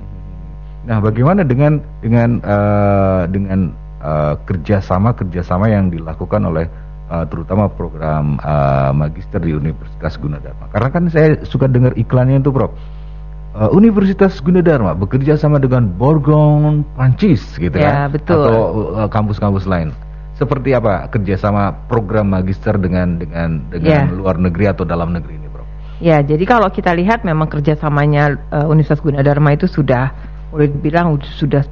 Nah, 0.85 1.00
bagaimana 1.00 1.43
dengan 1.43 1.81
dengan 2.05 2.41
eh, 2.45 3.23
dengan 3.33 3.61
eh, 4.00 4.35
kerjasama 4.45 5.17
kerjasama 5.17 5.73
yang 5.73 5.88
dilakukan 5.88 6.45
oleh 6.45 6.69
eh, 7.09 7.25
terutama 7.29 7.73
program 7.73 8.37
eh, 8.37 8.91
magister 8.93 9.41
di 9.41 9.57
Universitas 9.57 10.21
Gunadarma? 10.21 10.69
Karena 10.69 10.88
kan 10.93 11.05
saya 11.09 11.41
suka 11.43 11.64
dengar 11.67 11.97
iklannya 11.97 12.41
itu, 12.41 12.53
Prof. 12.53 12.73
Universitas 13.55 14.43
Gunadarma 14.43 14.99
bekerja 14.99 15.38
sama 15.38 15.62
dengan 15.62 15.87
Borgong 15.87 16.83
Prancis, 16.99 17.55
gitu 17.55 17.79
Ya, 17.79 18.11
kan? 18.11 18.19
betul. 18.19 18.43
Atau 18.50 18.62
eh, 18.99 19.09
kampus-kampus 19.09 19.64
lain. 19.71 19.95
Seperti 20.35 20.75
apa 20.75 21.07
kerjasama 21.07 21.71
program 21.87 22.35
magister 22.35 22.75
dengan 22.75 23.14
dengan 23.14 23.62
dengan 23.71 24.11
Ya. 24.11 24.11
luar 24.11 24.43
negeri 24.43 24.75
atau 24.75 24.83
dalam 24.83 25.14
negeri 25.14 25.38
ini, 25.38 25.47
Prof? 25.47 25.62
Ya, 26.03 26.19
jadi 26.19 26.43
kalau 26.43 26.67
kita 26.67 26.91
lihat 26.99 27.23
memang 27.23 27.47
kerjasamanya 27.47 28.35
eh, 28.50 28.67
Universitas 28.67 28.99
Gunadarma 28.99 29.55
itu 29.55 29.71
sudah 29.71 30.11
boleh 30.54 30.70
dibilang 30.70 31.18
ud- 31.18 31.26
sudah 31.34 31.66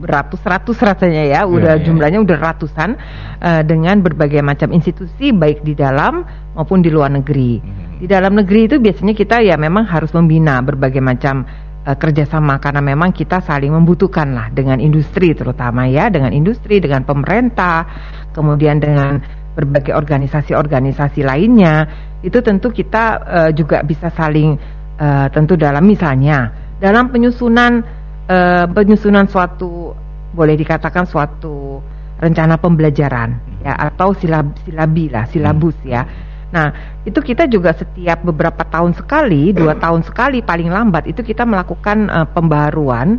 beratus-ratus 0.00 0.78
rasanya 0.80 1.26
ya, 1.28 1.40
udah 1.44 1.76
iya. 1.76 1.84
jumlahnya 1.84 2.22
udah 2.22 2.38
ratusan 2.38 2.96
eh, 3.42 3.62
dengan 3.66 4.00
berbagai 4.00 4.40
macam 4.40 4.70
institusi 4.70 5.34
baik 5.34 5.66
di 5.66 5.74
dalam 5.74 6.22
maupun 6.54 6.80
di 6.80 6.88
luar 6.88 7.10
negeri. 7.10 7.58
Mhm. 7.58 7.98
Di 8.00 8.06
dalam 8.06 8.38
negeri 8.38 8.70
itu 8.70 8.76
biasanya 8.78 9.12
kita 9.12 9.44
ya 9.44 9.58
memang 9.58 9.84
harus 9.84 10.14
membina 10.14 10.62
berbagai 10.62 11.02
macam 11.02 11.44
eh, 11.84 11.96
kerjasama 11.98 12.62
karena 12.62 12.80
memang 12.80 13.10
kita 13.12 13.42
saling 13.42 13.74
membutuhkan 13.74 14.30
lah 14.30 14.46
dengan 14.54 14.78
industri 14.80 15.34
terutama 15.36 15.90
ya 15.90 16.08
dengan 16.08 16.32
industri 16.32 16.80
dengan 16.80 17.04
pemerintah 17.04 17.84
kemudian 18.32 18.80
dengan 18.80 19.20
berbagai 19.50 19.92
organisasi-organisasi 19.92 21.20
lainnya 21.26 21.84
itu 22.22 22.38
tentu 22.40 22.70
kita 22.70 23.04
uh, 23.18 23.50
juga 23.50 23.82
bisa 23.82 24.08
saling 24.14 24.54
uh, 24.96 25.26
tentu 25.34 25.58
dalam 25.58 25.82
misalnya 25.82 26.54
dalam 26.78 27.10
penyusunan 27.10 27.99
uh, 28.30 28.64
penyusunan 28.70 29.26
suatu 29.26 29.92
boleh 30.30 30.54
dikatakan 30.54 31.04
suatu 31.10 31.82
rencana 32.22 32.60
pembelajaran 32.60 33.58
ya 33.66 33.74
atau 33.90 34.14
silab 34.14 34.54
silabi 34.62 35.10
lah 35.10 35.26
silabus 35.26 35.74
ya. 35.82 36.06
Nah 36.50 36.98
itu 37.06 37.18
kita 37.22 37.46
juga 37.46 37.74
setiap 37.74 38.26
beberapa 38.26 38.62
tahun 38.66 38.94
sekali 38.94 39.54
dua 39.54 39.78
tahun 39.78 40.02
sekali 40.06 40.42
paling 40.42 40.70
lambat 40.70 41.10
itu 41.10 41.22
kita 41.22 41.42
melakukan 41.46 42.10
uh, 42.10 42.26
pembaruan 42.30 43.18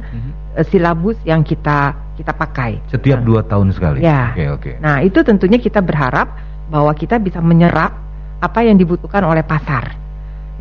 uh, 0.55 0.65
silabus 0.71 1.19
yang 1.27 1.43
kita 1.43 1.95
kita 2.15 2.31
pakai. 2.31 2.79
Setiap 2.87 3.19
nah, 3.19 3.27
dua 3.27 3.41
tahun 3.43 3.75
sekali. 3.75 3.99
Ya. 4.03 4.31
Oke 4.31 4.45
oke. 4.47 4.71
Nah 4.79 5.03
itu 5.03 5.19
tentunya 5.25 5.59
kita 5.59 5.83
berharap 5.83 6.31
bahwa 6.71 6.91
kita 6.95 7.19
bisa 7.19 7.43
menyerap 7.43 7.91
apa 8.39 8.59
yang 8.63 8.79
dibutuhkan 8.79 9.25
oleh 9.27 9.43
pasar. 9.43 9.97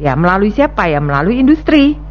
Ya 0.00 0.16
melalui 0.16 0.50
siapa 0.50 0.88
ya 0.88 0.98
melalui 0.98 1.38
industri 1.38 2.09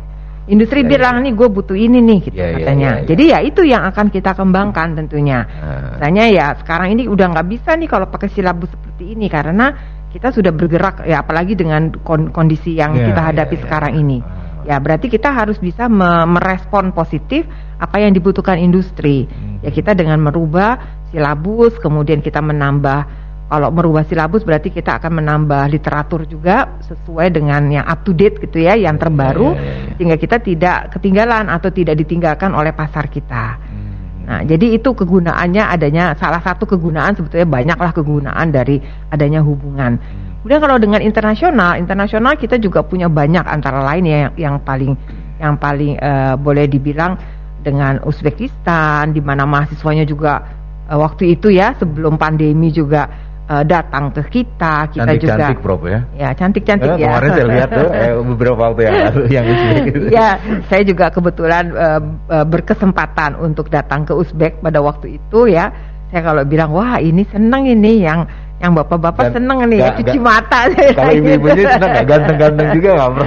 Industri 0.50 0.82
ya, 0.82 0.89
bilang 0.89 1.22
ya. 1.22 1.29
nih 1.29 1.34
gue 1.38 1.48
butuh 1.48 1.77
ini 1.77 2.01
nih 2.01 2.20
gitu 2.25 2.41
ya, 2.41 2.58
katanya. 2.58 2.89
Ya, 2.89 2.94
ya, 2.98 3.01
ya. 3.01 3.08
Jadi 3.13 3.24
ya 3.29 3.39
itu 3.46 3.62
yang 3.70 3.84
akan 3.86 4.10
kita 4.10 4.34
kembangkan 4.34 4.98
tentunya. 4.98 5.46
Misalnya 5.94 6.25
ya 6.34 6.46
sekarang 6.58 6.98
ini 6.98 7.06
udah 7.06 7.25
nggak 7.38 7.48
bisa 7.48 7.77
nih 7.77 7.86
kalau 7.86 8.10
pakai 8.10 8.34
silabus 8.34 8.74
seperti 8.74 9.13
ini 9.13 9.29
karena 9.29 9.77
kita 10.10 10.34
sudah 10.34 10.50
bergerak 10.50 11.06
ya 11.06 11.22
apalagi 11.22 11.53
dengan 11.53 11.94
kondisi 12.34 12.74
yang 12.74 12.98
ya, 12.98 13.13
kita 13.13 13.22
hadapi 13.29 13.56
ya, 13.56 13.62
sekarang 13.62 13.94
ya. 13.94 14.01
ini. 14.01 14.18
Ya 14.65 14.75
berarti 14.82 15.08
kita 15.08 15.29
harus 15.29 15.62
bisa 15.62 15.86
me 15.86 16.25
merespon 16.25 16.91
positif 16.98 17.46
apa 17.77 18.01
yang 18.01 18.12
dibutuhkan 18.12 18.58
industri. 18.58 19.29
Hmm. 19.29 19.62
Ya 19.62 19.70
kita 19.70 19.94
dengan 19.94 20.18
merubah 20.18 20.82
silabus 21.13 21.77
kemudian 21.77 22.25
kita 22.25 22.41
menambah 22.41 23.29
kalau 23.50 23.74
merubah 23.74 24.06
silabus 24.06 24.46
berarti 24.46 24.70
kita 24.70 25.01
akan 25.01 25.25
menambah 25.25 25.74
literatur 25.74 26.29
juga 26.29 26.77
sesuai 26.86 27.34
dengan 27.34 27.65
yang 27.74 27.86
up 27.89 28.06
to 28.06 28.13
date 28.13 28.38
gitu 28.38 28.62
ya, 28.62 28.77
yang 28.77 29.01
terbaru, 29.01 29.58
yeah, 29.58 29.65
yeah, 29.65 29.77
yeah. 29.89 29.94
sehingga 29.98 30.18
kita 30.22 30.38
tidak 30.38 30.77
ketinggalan 30.94 31.50
atau 31.50 31.74
tidak 31.74 31.98
ditinggalkan 31.98 32.53
oleh 32.53 32.70
pasar 32.70 33.10
kita. 33.10 33.58
Hmm. 33.58 33.89
Nah, 34.29 34.39
jadi 34.46 34.77
itu 34.77 34.94
kegunaannya 34.94 35.65
adanya 35.65 36.13
salah 36.13 36.46
satu 36.46 36.70
kegunaan 36.70 37.18
sebetulnya 37.18 37.50
banyaklah 37.50 37.89
kegunaan 37.89 38.53
dari 38.53 38.77
adanya 39.10 39.41
hubungan. 39.41 39.98
Hmm. 39.98 40.46
Kemudian 40.46 40.62
kalau 40.62 40.77
dengan 40.77 41.01
internasional, 41.01 41.82
internasional 41.82 42.38
kita 42.38 42.62
juga 42.62 42.86
punya 42.86 43.10
banyak 43.10 43.44
antara 43.50 43.82
lain 43.82 44.06
ya 44.06 44.18
yang, 44.29 44.34
yang 44.38 44.56
paling 44.62 44.94
yang 45.41 45.58
paling 45.58 45.98
uh, 45.98 46.38
boleh 46.38 46.70
dibilang 46.70 47.18
dengan 47.65 47.98
Uzbekistan, 48.06 49.10
di 49.10 49.25
mana 49.25 49.50
mahasiswanya 49.50 50.06
juga 50.06 50.46
uh, 50.86 51.01
waktu 51.01 51.34
itu 51.34 51.50
ya 51.50 51.74
sebelum 51.75 52.15
pandemi 52.15 52.70
juga 52.70 53.29
uh, 53.50 53.63
datang 53.65 54.13
ke 54.13 54.22
kita, 54.29 54.88
kita 54.94 55.03
cantik, 55.10 55.22
juga 55.25 55.34
cantik 55.36 55.60
Prof 55.60 55.82
ya. 55.84 56.00
Ya, 56.13 56.29
cantik-cantik 56.38 56.91
eh, 56.96 56.98
ya. 57.01 57.10
Kemarin 57.10 57.29
saya 57.34 57.48
lihat 57.50 57.70
tuh 57.74 57.88
eh, 57.89 58.12
beberapa 58.32 58.60
waktu 58.70 58.82
yang 58.86 58.96
lalu 59.10 59.22
yang 59.34 59.46
Uzbek 59.50 59.84
itu. 59.89 60.00
Ya, 60.13 60.29
saya 60.70 60.82
juga 60.86 61.06
kebetulan 61.10 61.63
uh, 61.74 62.01
uh, 62.29 62.46
berkesempatan 62.46 63.41
untuk 63.41 63.68
datang 63.74 64.06
ke 64.06 64.13
Uzbek 64.13 64.62
pada 64.62 64.79
waktu 64.79 65.18
itu 65.18 65.50
ya. 65.50 65.74
Saya 66.10 66.25
kalau 66.25 66.41
bilang, 66.41 66.74
"Wah, 66.74 66.98
ini 66.98 67.22
senang 67.29 67.70
ini 67.70 68.01
yang 68.01 68.25
yang 68.60 68.75
bapak-bapak 68.75 69.32
seneng 69.32 69.63
nih 69.72 69.80
ya 69.80 69.89
cuci 69.96 70.20
mata. 70.20 70.68
kalau 71.00 71.13
ibu-ibunya 71.16 71.63
seneng 71.80 71.89
gak 71.96 72.08
ganteng-ganteng 72.12 72.68
juga 72.75 72.89
nggak 72.92 73.10
bro? 73.16 73.25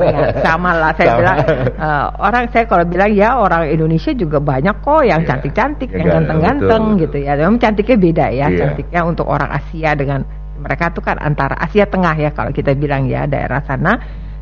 Ya, 0.00 0.20
sama 0.40 0.70
lah 0.72 0.90
saya 0.96 1.08
sama. 1.12 1.18
bilang 1.20 1.38
uh, 1.76 2.06
orang 2.16 2.44
saya 2.48 2.64
kalau 2.64 2.84
bilang 2.88 3.10
ya 3.12 3.36
orang 3.36 3.68
Indonesia 3.68 4.16
juga 4.16 4.40
banyak 4.40 4.76
kok 4.80 5.04
yang 5.04 5.20
iya. 5.20 5.28
cantik-cantik 5.28 5.88
ya, 5.92 5.96
yang 6.00 6.08
ganteng-ganteng 6.08 6.82
gitu 7.04 7.16
ya. 7.20 7.32
Memang 7.36 7.60
cantiknya 7.60 7.96
beda 8.00 8.26
ya 8.32 8.46
yeah. 8.48 8.60
cantiknya 8.64 9.00
untuk 9.04 9.26
orang 9.28 9.50
Asia 9.52 9.92
dengan 9.92 10.20
mereka 10.56 10.84
tuh 10.88 11.04
kan 11.04 11.20
antara 11.20 11.52
Asia 11.60 11.84
Tengah 11.84 12.16
ya 12.16 12.30
kalau 12.32 12.48
kita 12.48 12.72
bilang 12.72 13.04
ya 13.04 13.28
daerah 13.28 13.60
sana. 13.68 13.92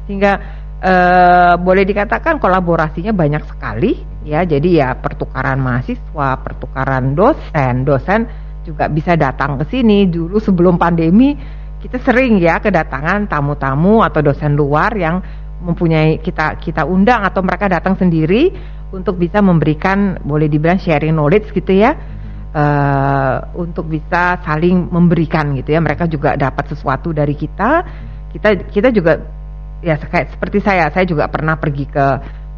Sehingga 0.06 0.32
uh, 0.78 1.54
boleh 1.58 1.82
dikatakan 1.82 2.38
kolaborasinya 2.38 3.10
banyak 3.10 3.42
sekali 3.50 3.98
ya. 4.22 4.46
Jadi 4.46 4.78
ya 4.78 4.94
pertukaran 4.94 5.58
mahasiswa 5.58 6.38
pertukaran 6.38 7.18
dosen 7.18 7.82
dosen 7.82 8.39
juga 8.64 8.88
bisa 8.88 9.16
datang 9.16 9.60
ke 9.60 9.64
sini. 9.68 10.08
Dulu 10.08 10.36
sebelum 10.40 10.76
pandemi 10.76 11.36
kita 11.80 11.96
sering 12.04 12.36
ya 12.36 12.60
kedatangan 12.60 13.24
tamu-tamu 13.28 14.04
atau 14.04 14.20
dosen 14.20 14.52
luar 14.52 14.92
yang 14.96 15.20
mempunyai 15.60 16.20
kita 16.20 16.56
kita 16.60 16.84
undang 16.88 17.24
atau 17.24 17.40
mereka 17.44 17.68
datang 17.68 17.96
sendiri 17.96 18.52
untuk 18.92 19.20
bisa 19.20 19.40
memberikan 19.40 20.20
boleh 20.24 20.48
dibilang 20.48 20.80
sharing 20.80 21.14
knowledge 21.14 21.52
gitu 21.52 21.76
ya. 21.76 21.94
Uh, 22.50 23.38
untuk 23.54 23.86
bisa 23.86 24.42
saling 24.42 24.90
memberikan 24.90 25.54
gitu 25.54 25.70
ya 25.70 25.78
mereka 25.78 26.10
juga 26.10 26.34
dapat 26.34 26.66
sesuatu 26.74 27.14
dari 27.14 27.38
kita 27.38 27.86
kita 28.34 28.66
kita 28.66 28.90
juga 28.90 29.22
ya 29.78 29.94
kayak 29.94 30.34
seperti 30.34 30.58
saya 30.58 30.90
saya 30.90 31.06
juga 31.06 31.30
pernah 31.30 31.54
pergi 31.54 31.86
ke 31.86 32.06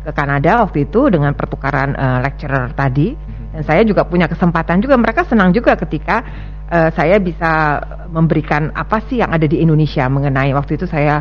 ke 0.03 0.11
Kanada 0.11 0.67
waktu 0.67 0.91
itu 0.91 1.09
dengan 1.09 1.33
pertukaran 1.33 1.95
uh, 1.95 2.19
lecturer 2.23 2.75
tadi 2.75 3.15
dan 3.53 3.63
saya 3.63 3.83
juga 3.87 4.03
punya 4.03 4.27
kesempatan 4.27 4.83
juga 4.83 4.99
mereka 4.99 5.23
senang 5.29 5.55
juga 5.55 5.79
ketika 5.79 6.27
uh, 6.73 6.91
saya 6.93 7.21
bisa 7.21 7.79
memberikan 8.09 8.73
apa 8.75 9.05
sih 9.07 9.21
yang 9.21 9.31
ada 9.31 9.45
di 9.45 9.61
Indonesia 9.63 10.09
mengenai 10.09 10.51
waktu 10.57 10.81
itu 10.81 10.89
saya 10.89 11.21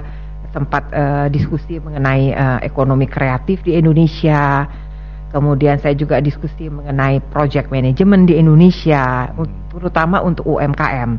sempat 0.51 0.91
uh, 0.91 1.27
diskusi 1.31 1.79
mengenai 1.79 2.35
uh, 2.35 2.59
ekonomi 2.61 3.07
kreatif 3.07 3.63
di 3.63 3.79
Indonesia. 3.79 4.67
Kemudian 5.31 5.79
saya 5.79 5.95
juga 5.95 6.19
diskusi 6.19 6.67
mengenai 6.67 7.23
project 7.31 7.71
management 7.71 8.27
di 8.27 8.35
Indonesia, 8.35 9.31
terutama 9.71 10.19
untuk 10.19 10.43
UMKM. 10.43 11.09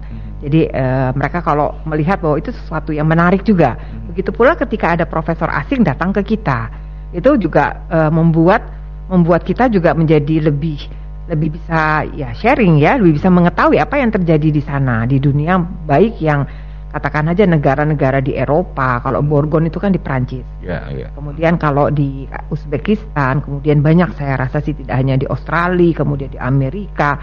Jadi 0.44 0.68
uh, 0.68 1.16
mereka 1.16 1.40
kalau 1.40 1.80
melihat 1.88 2.20
bahwa 2.20 2.36
itu 2.36 2.52
sesuatu 2.52 2.92
yang 2.92 3.08
menarik 3.08 3.40
juga. 3.40 3.72
Begitu 4.12 4.28
pula 4.36 4.52
ketika 4.52 4.92
ada 4.92 5.08
profesor 5.08 5.48
asing 5.48 5.80
datang 5.80 6.12
ke 6.12 6.36
kita, 6.36 6.68
itu 7.12 7.30
juga 7.36 7.84
uh, 7.88 8.10
membuat 8.12 8.64
membuat 9.12 9.44
kita 9.44 9.68
juga 9.68 9.92
menjadi 9.92 10.48
lebih 10.48 10.80
lebih 11.28 11.54
bisa 11.54 12.02
ya 12.12 12.34
sharing 12.34 12.82
ya, 12.82 12.98
lebih 12.98 13.20
bisa 13.20 13.30
mengetahui 13.30 13.78
apa 13.78 14.00
yang 14.00 14.10
terjadi 14.10 14.48
di 14.50 14.62
sana 14.64 15.06
di 15.06 15.22
dunia 15.22 15.60
baik 15.60 16.18
yang 16.18 16.44
katakan 16.92 17.32
aja 17.32 17.48
negara-negara 17.48 18.20
di 18.20 18.36
Eropa, 18.36 19.00
kalau 19.00 19.24
Borgon 19.24 19.64
itu 19.64 19.80
kan 19.80 19.96
di 19.96 20.00
Prancis. 20.00 20.44
Ya, 20.60 20.84
ya. 20.92 21.08
Kemudian 21.16 21.56
kalau 21.56 21.88
di 21.88 22.28
Uzbekistan, 22.52 23.40
kemudian 23.40 23.80
banyak 23.80 24.12
saya 24.12 24.36
rasa 24.36 24.60
sih 24.60 24.76
tidak 24.76 25.00
hanya 25.00 25.16
di 25.16 25.24
Australia, 25.24 25.96
kemudian 25.96 26.28
di 26.28 26.36
Amerika, 26.36 27.16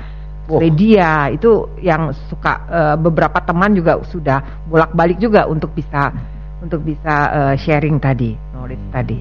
Swedia 0.50 1.30
itu 1.30 1.78
yang 1.86 2.10
suka 2.26 2.66
uh, 2.66 2.96
beberapa 2.98 3.38
teman 3.46 3.78
juga 3.78 4.02
sudah 4.10 4.66
bolak-balik 4.66 5.22
juga 5.22 5.46
untuk 5.46 5.70
bisa 5.78 6.10
untuk 6.58 6.82
bisa 6.82 7.16
uh, 7.30 7.54
sharing 7.54 8.02
tadi, 8.02 8.34
knowledge 8.50 8.82
hmm. 8.90 8.94
tadi. 8.94 9.20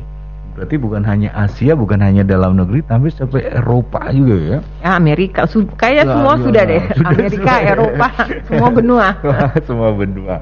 Berarti 0.58 0.74
bukan 0.74 1.06
hanya 1.06 1.30
Asia, 1.38 1.78
bukan 1.78 2.02
hanya 2.02 2.26
dalam 2.26 2.58
negeri, 2.58 2.82
tapi 2.82 3.14
sampai 3.14 3.46
Eropa 3.46 4.10
juga 4.10 4.34
ya? 4.34 4.58
Ya 4.82 4.90
Amerika, 4.98 5.46
su 5.46 5.62
kayak 5.70 6.02
semua 6.02 6.34
ya, 6.34 6.42
sudah 6.42 6.62
deh. 6.66 6.82
Sudah 6.98 7.14
Amerika, 7.14 7.52
semua. 7.54 7.70
Eropa, 7.70 8.08
semua 8.50 8.68
benua. 8.74 9.06
semua 9.70 9.90
benua. 9.94 10.34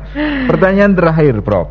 Pertanyaan 0.48 0.96
terakhir, 0.96 1.44
Prof. 1.44 1.68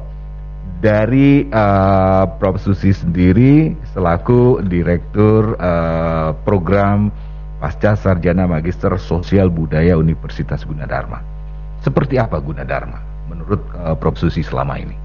Dari 0.77 1.49
uh, 1.49 2.37
Prof 2.37 2.61
Susi 2.61 2.93
sendiri 2.93 3.73
selaku 3.97 4.61
Direktur 4.61 5.57
uh, 5.57 6.37
Program 6.45 7.09
Pasca 7.57 7.97
Sarjana 7.97 8.45
Magister 8.45 8.93
Sosial 9.01 9.49
Budaya 9.49 9.97
Universitas 9.97 10.61
Gunadarma. 10.69 11.17
Seperti 11.81 12.21
apa 12.21 12.37
Gunadarma 12.37 13.25
menurut 13.25 13.65
uh, 13.73 13.97
Prof 13.97 14.21
Susi 14.21 14.45
selama 14.45 14.77
ini? 14.77 15.04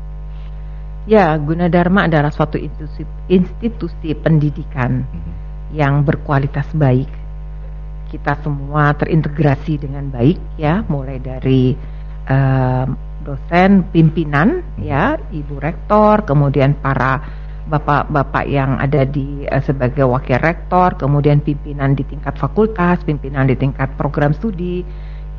Ya, 1.09 1.33
Gunadarma 1.41 2.05
adalah 2.05 2.29
suatu 2.29 2.61
institusi, 2.61 3.09
institusi 3.33 4.13
pendidikan 4.13 5.01
hmm. 5.01 5.33
yang 5.73 6.05
berkualitas 6.05 6.69
baik. 6.77 7.09
Kita 8.11 8.37
semua 8.43 8.93
terintegrasi 8.93 9.81
dengan 9.81 10.11
baik 10.11 10.59
ya, 10.59 10.83
mulai 10.91 11.23
dari 11.23 11.73
uh, 12.27 12.85
dosen, 13.23 13.89
pimpinan 13.89 14.61
ya, 14.83 15.17
ibu 15.31 15.57
rektor, 15.57 16.27
kemudian 16.27 16.77
para 16.77 17.23
bapak-bapak 17.71 18.45
yang 18.51 18.77
ada 18.83 19.07
di 19.07 19.47
uh, 19.47 19.63
sebagai 19.63 20.05
wakil 20.05 20.43
rektor, 20.43 20.99
kemudian 20.99 21.41
pimpinan 21.41 21.95
di 21.95 22.03
tingkat 22.05 22.35
fakultas, 22.37 23.01
pimpinan 23.07 23.47
di 23.47 23.57
tingkat 23.57 23.95
program 23.95 24.35
studi, 24.35 24.83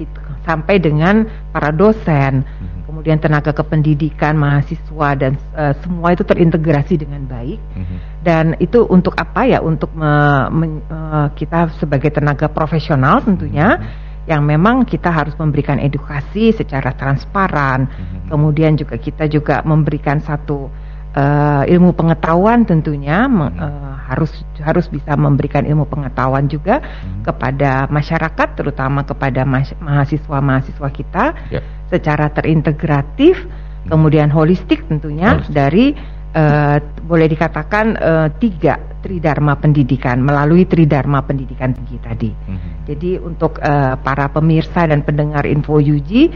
itu 0.03 0.19
sampai 0.45 0.81
dengan 0.81 1.25
para 1.53 1.69
dosen. 1.69 2.41
Hmm 2.41 2.81
kemudian 2.91 3.23
tenaga 3.23 3.55
kependidikan, 3.55 4.35
mahasiswa 4.35 5.09
dan 5.15 5.39
uh, 5.55 5.71
semua 5.79 6.11
itu 6.11 6.27
terintegrasi 6.27 6.99
dengan 6.99 7.23
baik. 7.23 7.57
Mm 7.57 7.83
-hmm. 7.87 7.97
Dan 8.19 8.45
itu 8.59 8.83
untuk 8.83 9.15
apa 9.15 9.47
ya? 9.47 9.63
Untuk 9.63 9.95
me, 9.95 10.11
me, 10.51 10.83
uh, 10.91 11.31
kita 11.31 11.71
sebagai 11.79 12.11
tenaga 12.11 12.51
profesional 12.51 13.23
tentunya 13.23 13.73
mm 13.73 13.81
-hmm. 13.81 14.27
yang 14.27 14.43
memang 14.43 14.83
kita 14.83 15.07
harus 15.07 15.33
memberikan 15.39 15.79
edukasi 15.79 16.51
secara 16.51 16.91
transparan. 16.91 17.87
Mm 17.87 17.95
-hmm. 17.95 18.27
Kemudian 18.27 18.75
juga 18.75 18.99
kita 18.99 19.25
juga 19.31 19.63
memberikan 19.63 20.19
satu 20.19 20.67
uh, 21.15 21.63
ilmu 21.63 21.95
pengetahuan 21.95 22.67
tentunya 22.67 23.23
mm 23.25 23.33
-hmm. 23.33 23.55
uh, 23.55 23.90
harus 24.11 24.31
harus 24.59 24.91
bisa 24.91 25.15
memberikan 25.15 25.63
ilmu 25.63 25.87
pengetahuan 25.87 26.45
juga 26.45 26.83
kepada 27.23 27.87
masyarakat 27.87 28.47
terutama 28.59 29.07
kepada 29.07 29.47
mahasiswa-mahasiswa 29.79 30.89
kita 30.91 31.25
Ya. 31.47 31.59
secara 31.87 32.27
terintegratif 32.29 33.39
kemudian 33.87 34.27
holistik 34.29 34.83
tentunya 34.85 35.39
Holistik. 35.39 35.55
dari 35.55 35.85
eh, 36.31 36.77
boleh 37.01 37.27
dikatakan 37.27 37.85
eh, 37.95 38.27
tiga 38.37 38.75
tridharma 39.01 39.57
pendidikan 39.57 40.21
melalui 40.21 40.63
tridharma 40.63 41.25
pendidikan 41.25 41.73
tinggi 41.73 41.97
tadi. 41.97 42.29
Mhm. 42.29 42.69
Jadi 42.85 43.11
untuk 43.17 43.57
eh, 43.57 43.95
para 43.97 44.29
pemirsa 44.29 44.85
dan 44.85 45.01
pendengar 45.01 45.43
Info 45.49 45.81
Yuji 45.81 46.29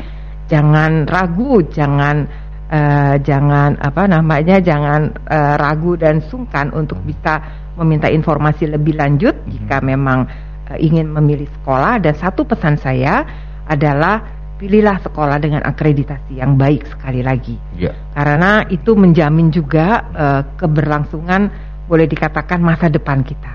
jangan 0.45 1.05
ragu, 1.05 1.61
jangan 1.69 2.25
eh, 2.65 3.15
jangan 3.21 3.77
apa 3.77 4.03
namanya, 4.09 4.57
jangan 4.59 5.13
eh, 5.29 5.53
ragu 5.55 5.93
dan 5.95 6.19
sungkan 6.25 6.73
untuk 6.73 6.99
bisa 7.05 7.37
meminta 7.75 8.07
informasi 8.07 8.67
lebih 8.67 8.95
lanjut 8.95 9.35
jika 9.47 9.79
memang 9.79 10.27
eh, 10.71 10.79
ingin 10.79 11.11
memilih 11.11 11.47
sekolah. 11.61 11.99
Dan 11.99 12.15
satu 12.15 12.43
pesan 12.43 12.79
saya 12.79 13.23
adalah 13.65 14.21
pilihlah 14.55 15.03
sekolah 15.03 15.35
dengan 15.43 15.59
akreditasi 15.67 16.39
yang 16.39 16.55
baik 16.55 16.87
sekali 16.87 17.19
lagi 17.19 17.59
Ya. 17.75 17.91
karena 18.15 18.63
itu 18.71 18.95
menjamin 18.95 19.51
juga 19.51 20.07
eh, 20.15 20.41
keberlangsungan 20.55 21.51
boleh 21.85 22.07
dikatakan 22.07 22.63
masa 22.63 22.87
depan 22.87 23.19
kita. 23.21 23.51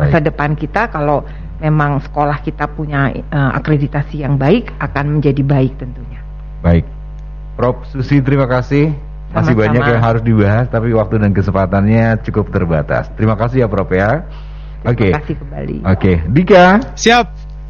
Masa 0.00 0.18
Baik. 0.18 0.32
depan 0.32 0.50
kita 0.56 0.88
kalau 0.88 1.26
memang 1.60 2.00
sekolah 2.00 2.40
kita 2.40 2.64
punya 2.70 3.12
eh, 3.12 3.50
akreditasi 3.54 4.24
yang 4.24 4.40
baik 4.40 4.72
akan 4.80 5.20
menjadi 5.20 5.42
baik 5.44 5.76
tentunya. 5.76 6.22
Baik. 6.64 6.86
Prof 7.58 7.84
Susi 7.90 8.22
terima 8.22 8.46
kasih. 8.46 8.94
Masih 9.28 9.52
Sama-sama. 9.52 9.60
banyak 9.60 9.82
yang 9.84 10.02
harus 10.02 10.22
dibahas 10.24 10.66
tapi 10.66 10.88
waktu 10.96 11.14
dan 11.20 11.30
kesempatannya 11.36 12.04
cukup 12.24 12.48
terbatas. 12.48 13.12
Terima 13.12 13.36
kasih 13.36 13.64
ya 13.64 13.68
Prof 13.68 13.90
ya. 13.92 14.24
Terima 14.80 14.92
Oke. 14.94 15.08
kasih 15.12 15.34
kembali. 15.36 15.76
Oke, 15.84 16.12
Dika. 16.32 16.66
Siap, 16.96 17.26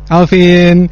Alvin. 0.06 0.86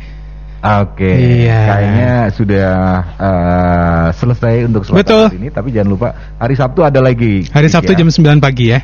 Oke, 0.66 1.12
Iya. 1.46 1.61
kayaknya 1.62 2.12
sudah 2.35 2.70
eh, 3.14 4.06
selesai 4.11 4.54
untuk 4.66 4.82
Betul. 4.90 5.30
selatan 5.30 5.38
ini, 5.38 5.49
tapi 5.54 5.68
jangan 5.70 5.90
lupa 5.94 6.08
hari 6.40 6.58
Sabtu 6.58 6.82
ada 6.82 6.99
lagi. 6.99 7.46
Hari 7.46 7.68
Sabtu 7.70 7.94
Dika. 7.94 8.00
jam 8.02 8.08
9 8.11 8.42
pagi 8.42 8.75
ya. 8.75 8.80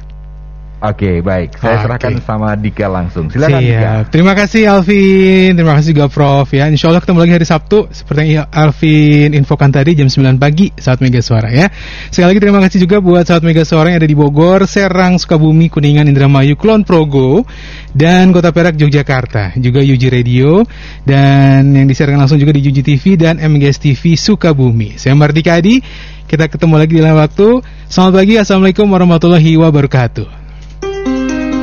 Oke, 0.83 1.23
baik. 1.23 1.63
Saya 1.63 1.79
Oke. 1.79 1.83
serahkan 1.87 2.13
sama 2.27 2.59
Dika 2.59 2.91
langsung. 2.91 3.31
Silakan 3.31 3.63
Dika. 3.63 4.03
Terima 4.11 4.35
kasih 4.35 4.67
Alvin, 4.67 5.55
terima 5.55 5.79
kasih 5.79 5.95
juga 5.95 6.11
Prof 6.11 6.51
ya. 6.51 6.67
Insya 6.67 6.91
Allah 6.91 6.99
ketemu 6.99 7.23
lagi 7.23 7.33
hari 7.39 7.47
Sabtu 7.47 7.87
seperti 7.95 8.35
yang 8.35 8.51
Alvin 8.51 9.31
infokan 9.31 9.71
tadi 9.71 9.95
jam 9.95 10.11
9 10.11 10.43
pagi 10.43 10.75
saat 10.75 10.99
Mega 10.99 11.23
Suara 11.23 11.55
ya. 11.55 11.71
Sekali 12.11 12.35
lagi 12.35 12.41
terima 12.43 12.59
kasih 12.67 12.83
juga 12.83 12.99
buat 12.99 13.23
saat 13.23 13.47
Mega 13.47 13.63
Suara 13.63 13.95
yang 13.95 14.03
ada 14.03 14.11
di 14.11 14.19
Bogor, 14.19 14.67
Serang, 14.67 15.23
Sukabumi, 15.23 15.71
Kuningan, 15.71 16.11
Indramayu, 16.11 16.59
Kulon 16.59 16.83
Progo, 16.83 17.47
dan 17.95 18.35
Kota 18.35 18.51
Perak, 18.51 18.75
Yogyakarta. 18.75 19.55
Juga 19.63 19.79
Yuji 19.87 20.11
Radio 20.11 20.67
dan 21.07 21.79
yang 21.79 21.87
disiarkan 21.87 22.27
langsung 22.27 22.43
juga 22.43 22.59
di 22.59 22.63
Yuji 22.67 22.83
TV 22.83 23.15
dan 23.15 23.39
MGS 23.39 23.79
TV 23.79 24.19
Sukabumi. 24.19 24.99
Saya 24.99 25.15
Mardika 25.15 25.55
Adi. 25.55 25.79
Kita 26.27 26.51
ketemu 26.51 26.75
lagi 26.75 26.99
di 26.99 27.03
lain 27.07 27.15
waktu. 27.15 27.63
Selamat 27.87 28.19
pagi, 28.19 28.35
Assalamualaikum 28.41 28.89
warahmatullahi 28.91 29.53
wabarakatuh. 29.63 30.42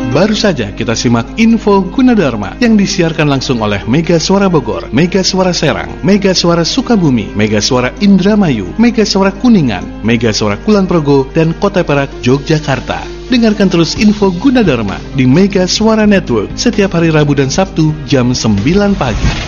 Baru 0.10 0.34
saja 0.34 0.74
kita 0.74 0.98
simak 0.98 1.38
info 1.38 1.86
Gunadarma 1.86 2.58
yang 2.58 2.74
disiarkan 2.74 3.30
langsung 3.30 3.62
oleh 3.62 3.86
Mega 3.86 4.18
Suara 4.18 4.50
Bogor, 4.50 4.90
Mega 4.90 5.22
Suara 5.22 5.54
Serang, 5.54 6.02
Mega 6.02 6.34
Suara 6.34 6.66
Sukabumi, 6.66 7.30
Mega 7.38 7.62
Suara 7.62 7.94
Indramayu, 8.02 8.74
Mega 8.82 9.06
Suara 9.06 9.30
Kuningan, 9.30 9.86
Mega 10.02 10.34
Suara 10.34 10.58
Kulon 10.66 10.90
Progo, 10.90 11.30
dan 11.38 11.54
Kota 11.62 11.86
Perak, 11.86 12.10
Yogyakarta. 12.26 13.06
Dengarkan 13.30 13.70
terus 13.70 13.94
info 14.02 14.34
Gunadarma 14.34 14.98
di 15.14 15.30
Mega 15.30 15.70
Suara 15.70 16.10
Network 16.10 16.58
setiap 16.58 16.98
hari 16.98 17.14
Rabu 17.14 17.38
dan 17.38 17.54
Sabtu 17.54 17.94
jam 18.10 18.34
9 18.34 18.66
pagi. 18.98 19.40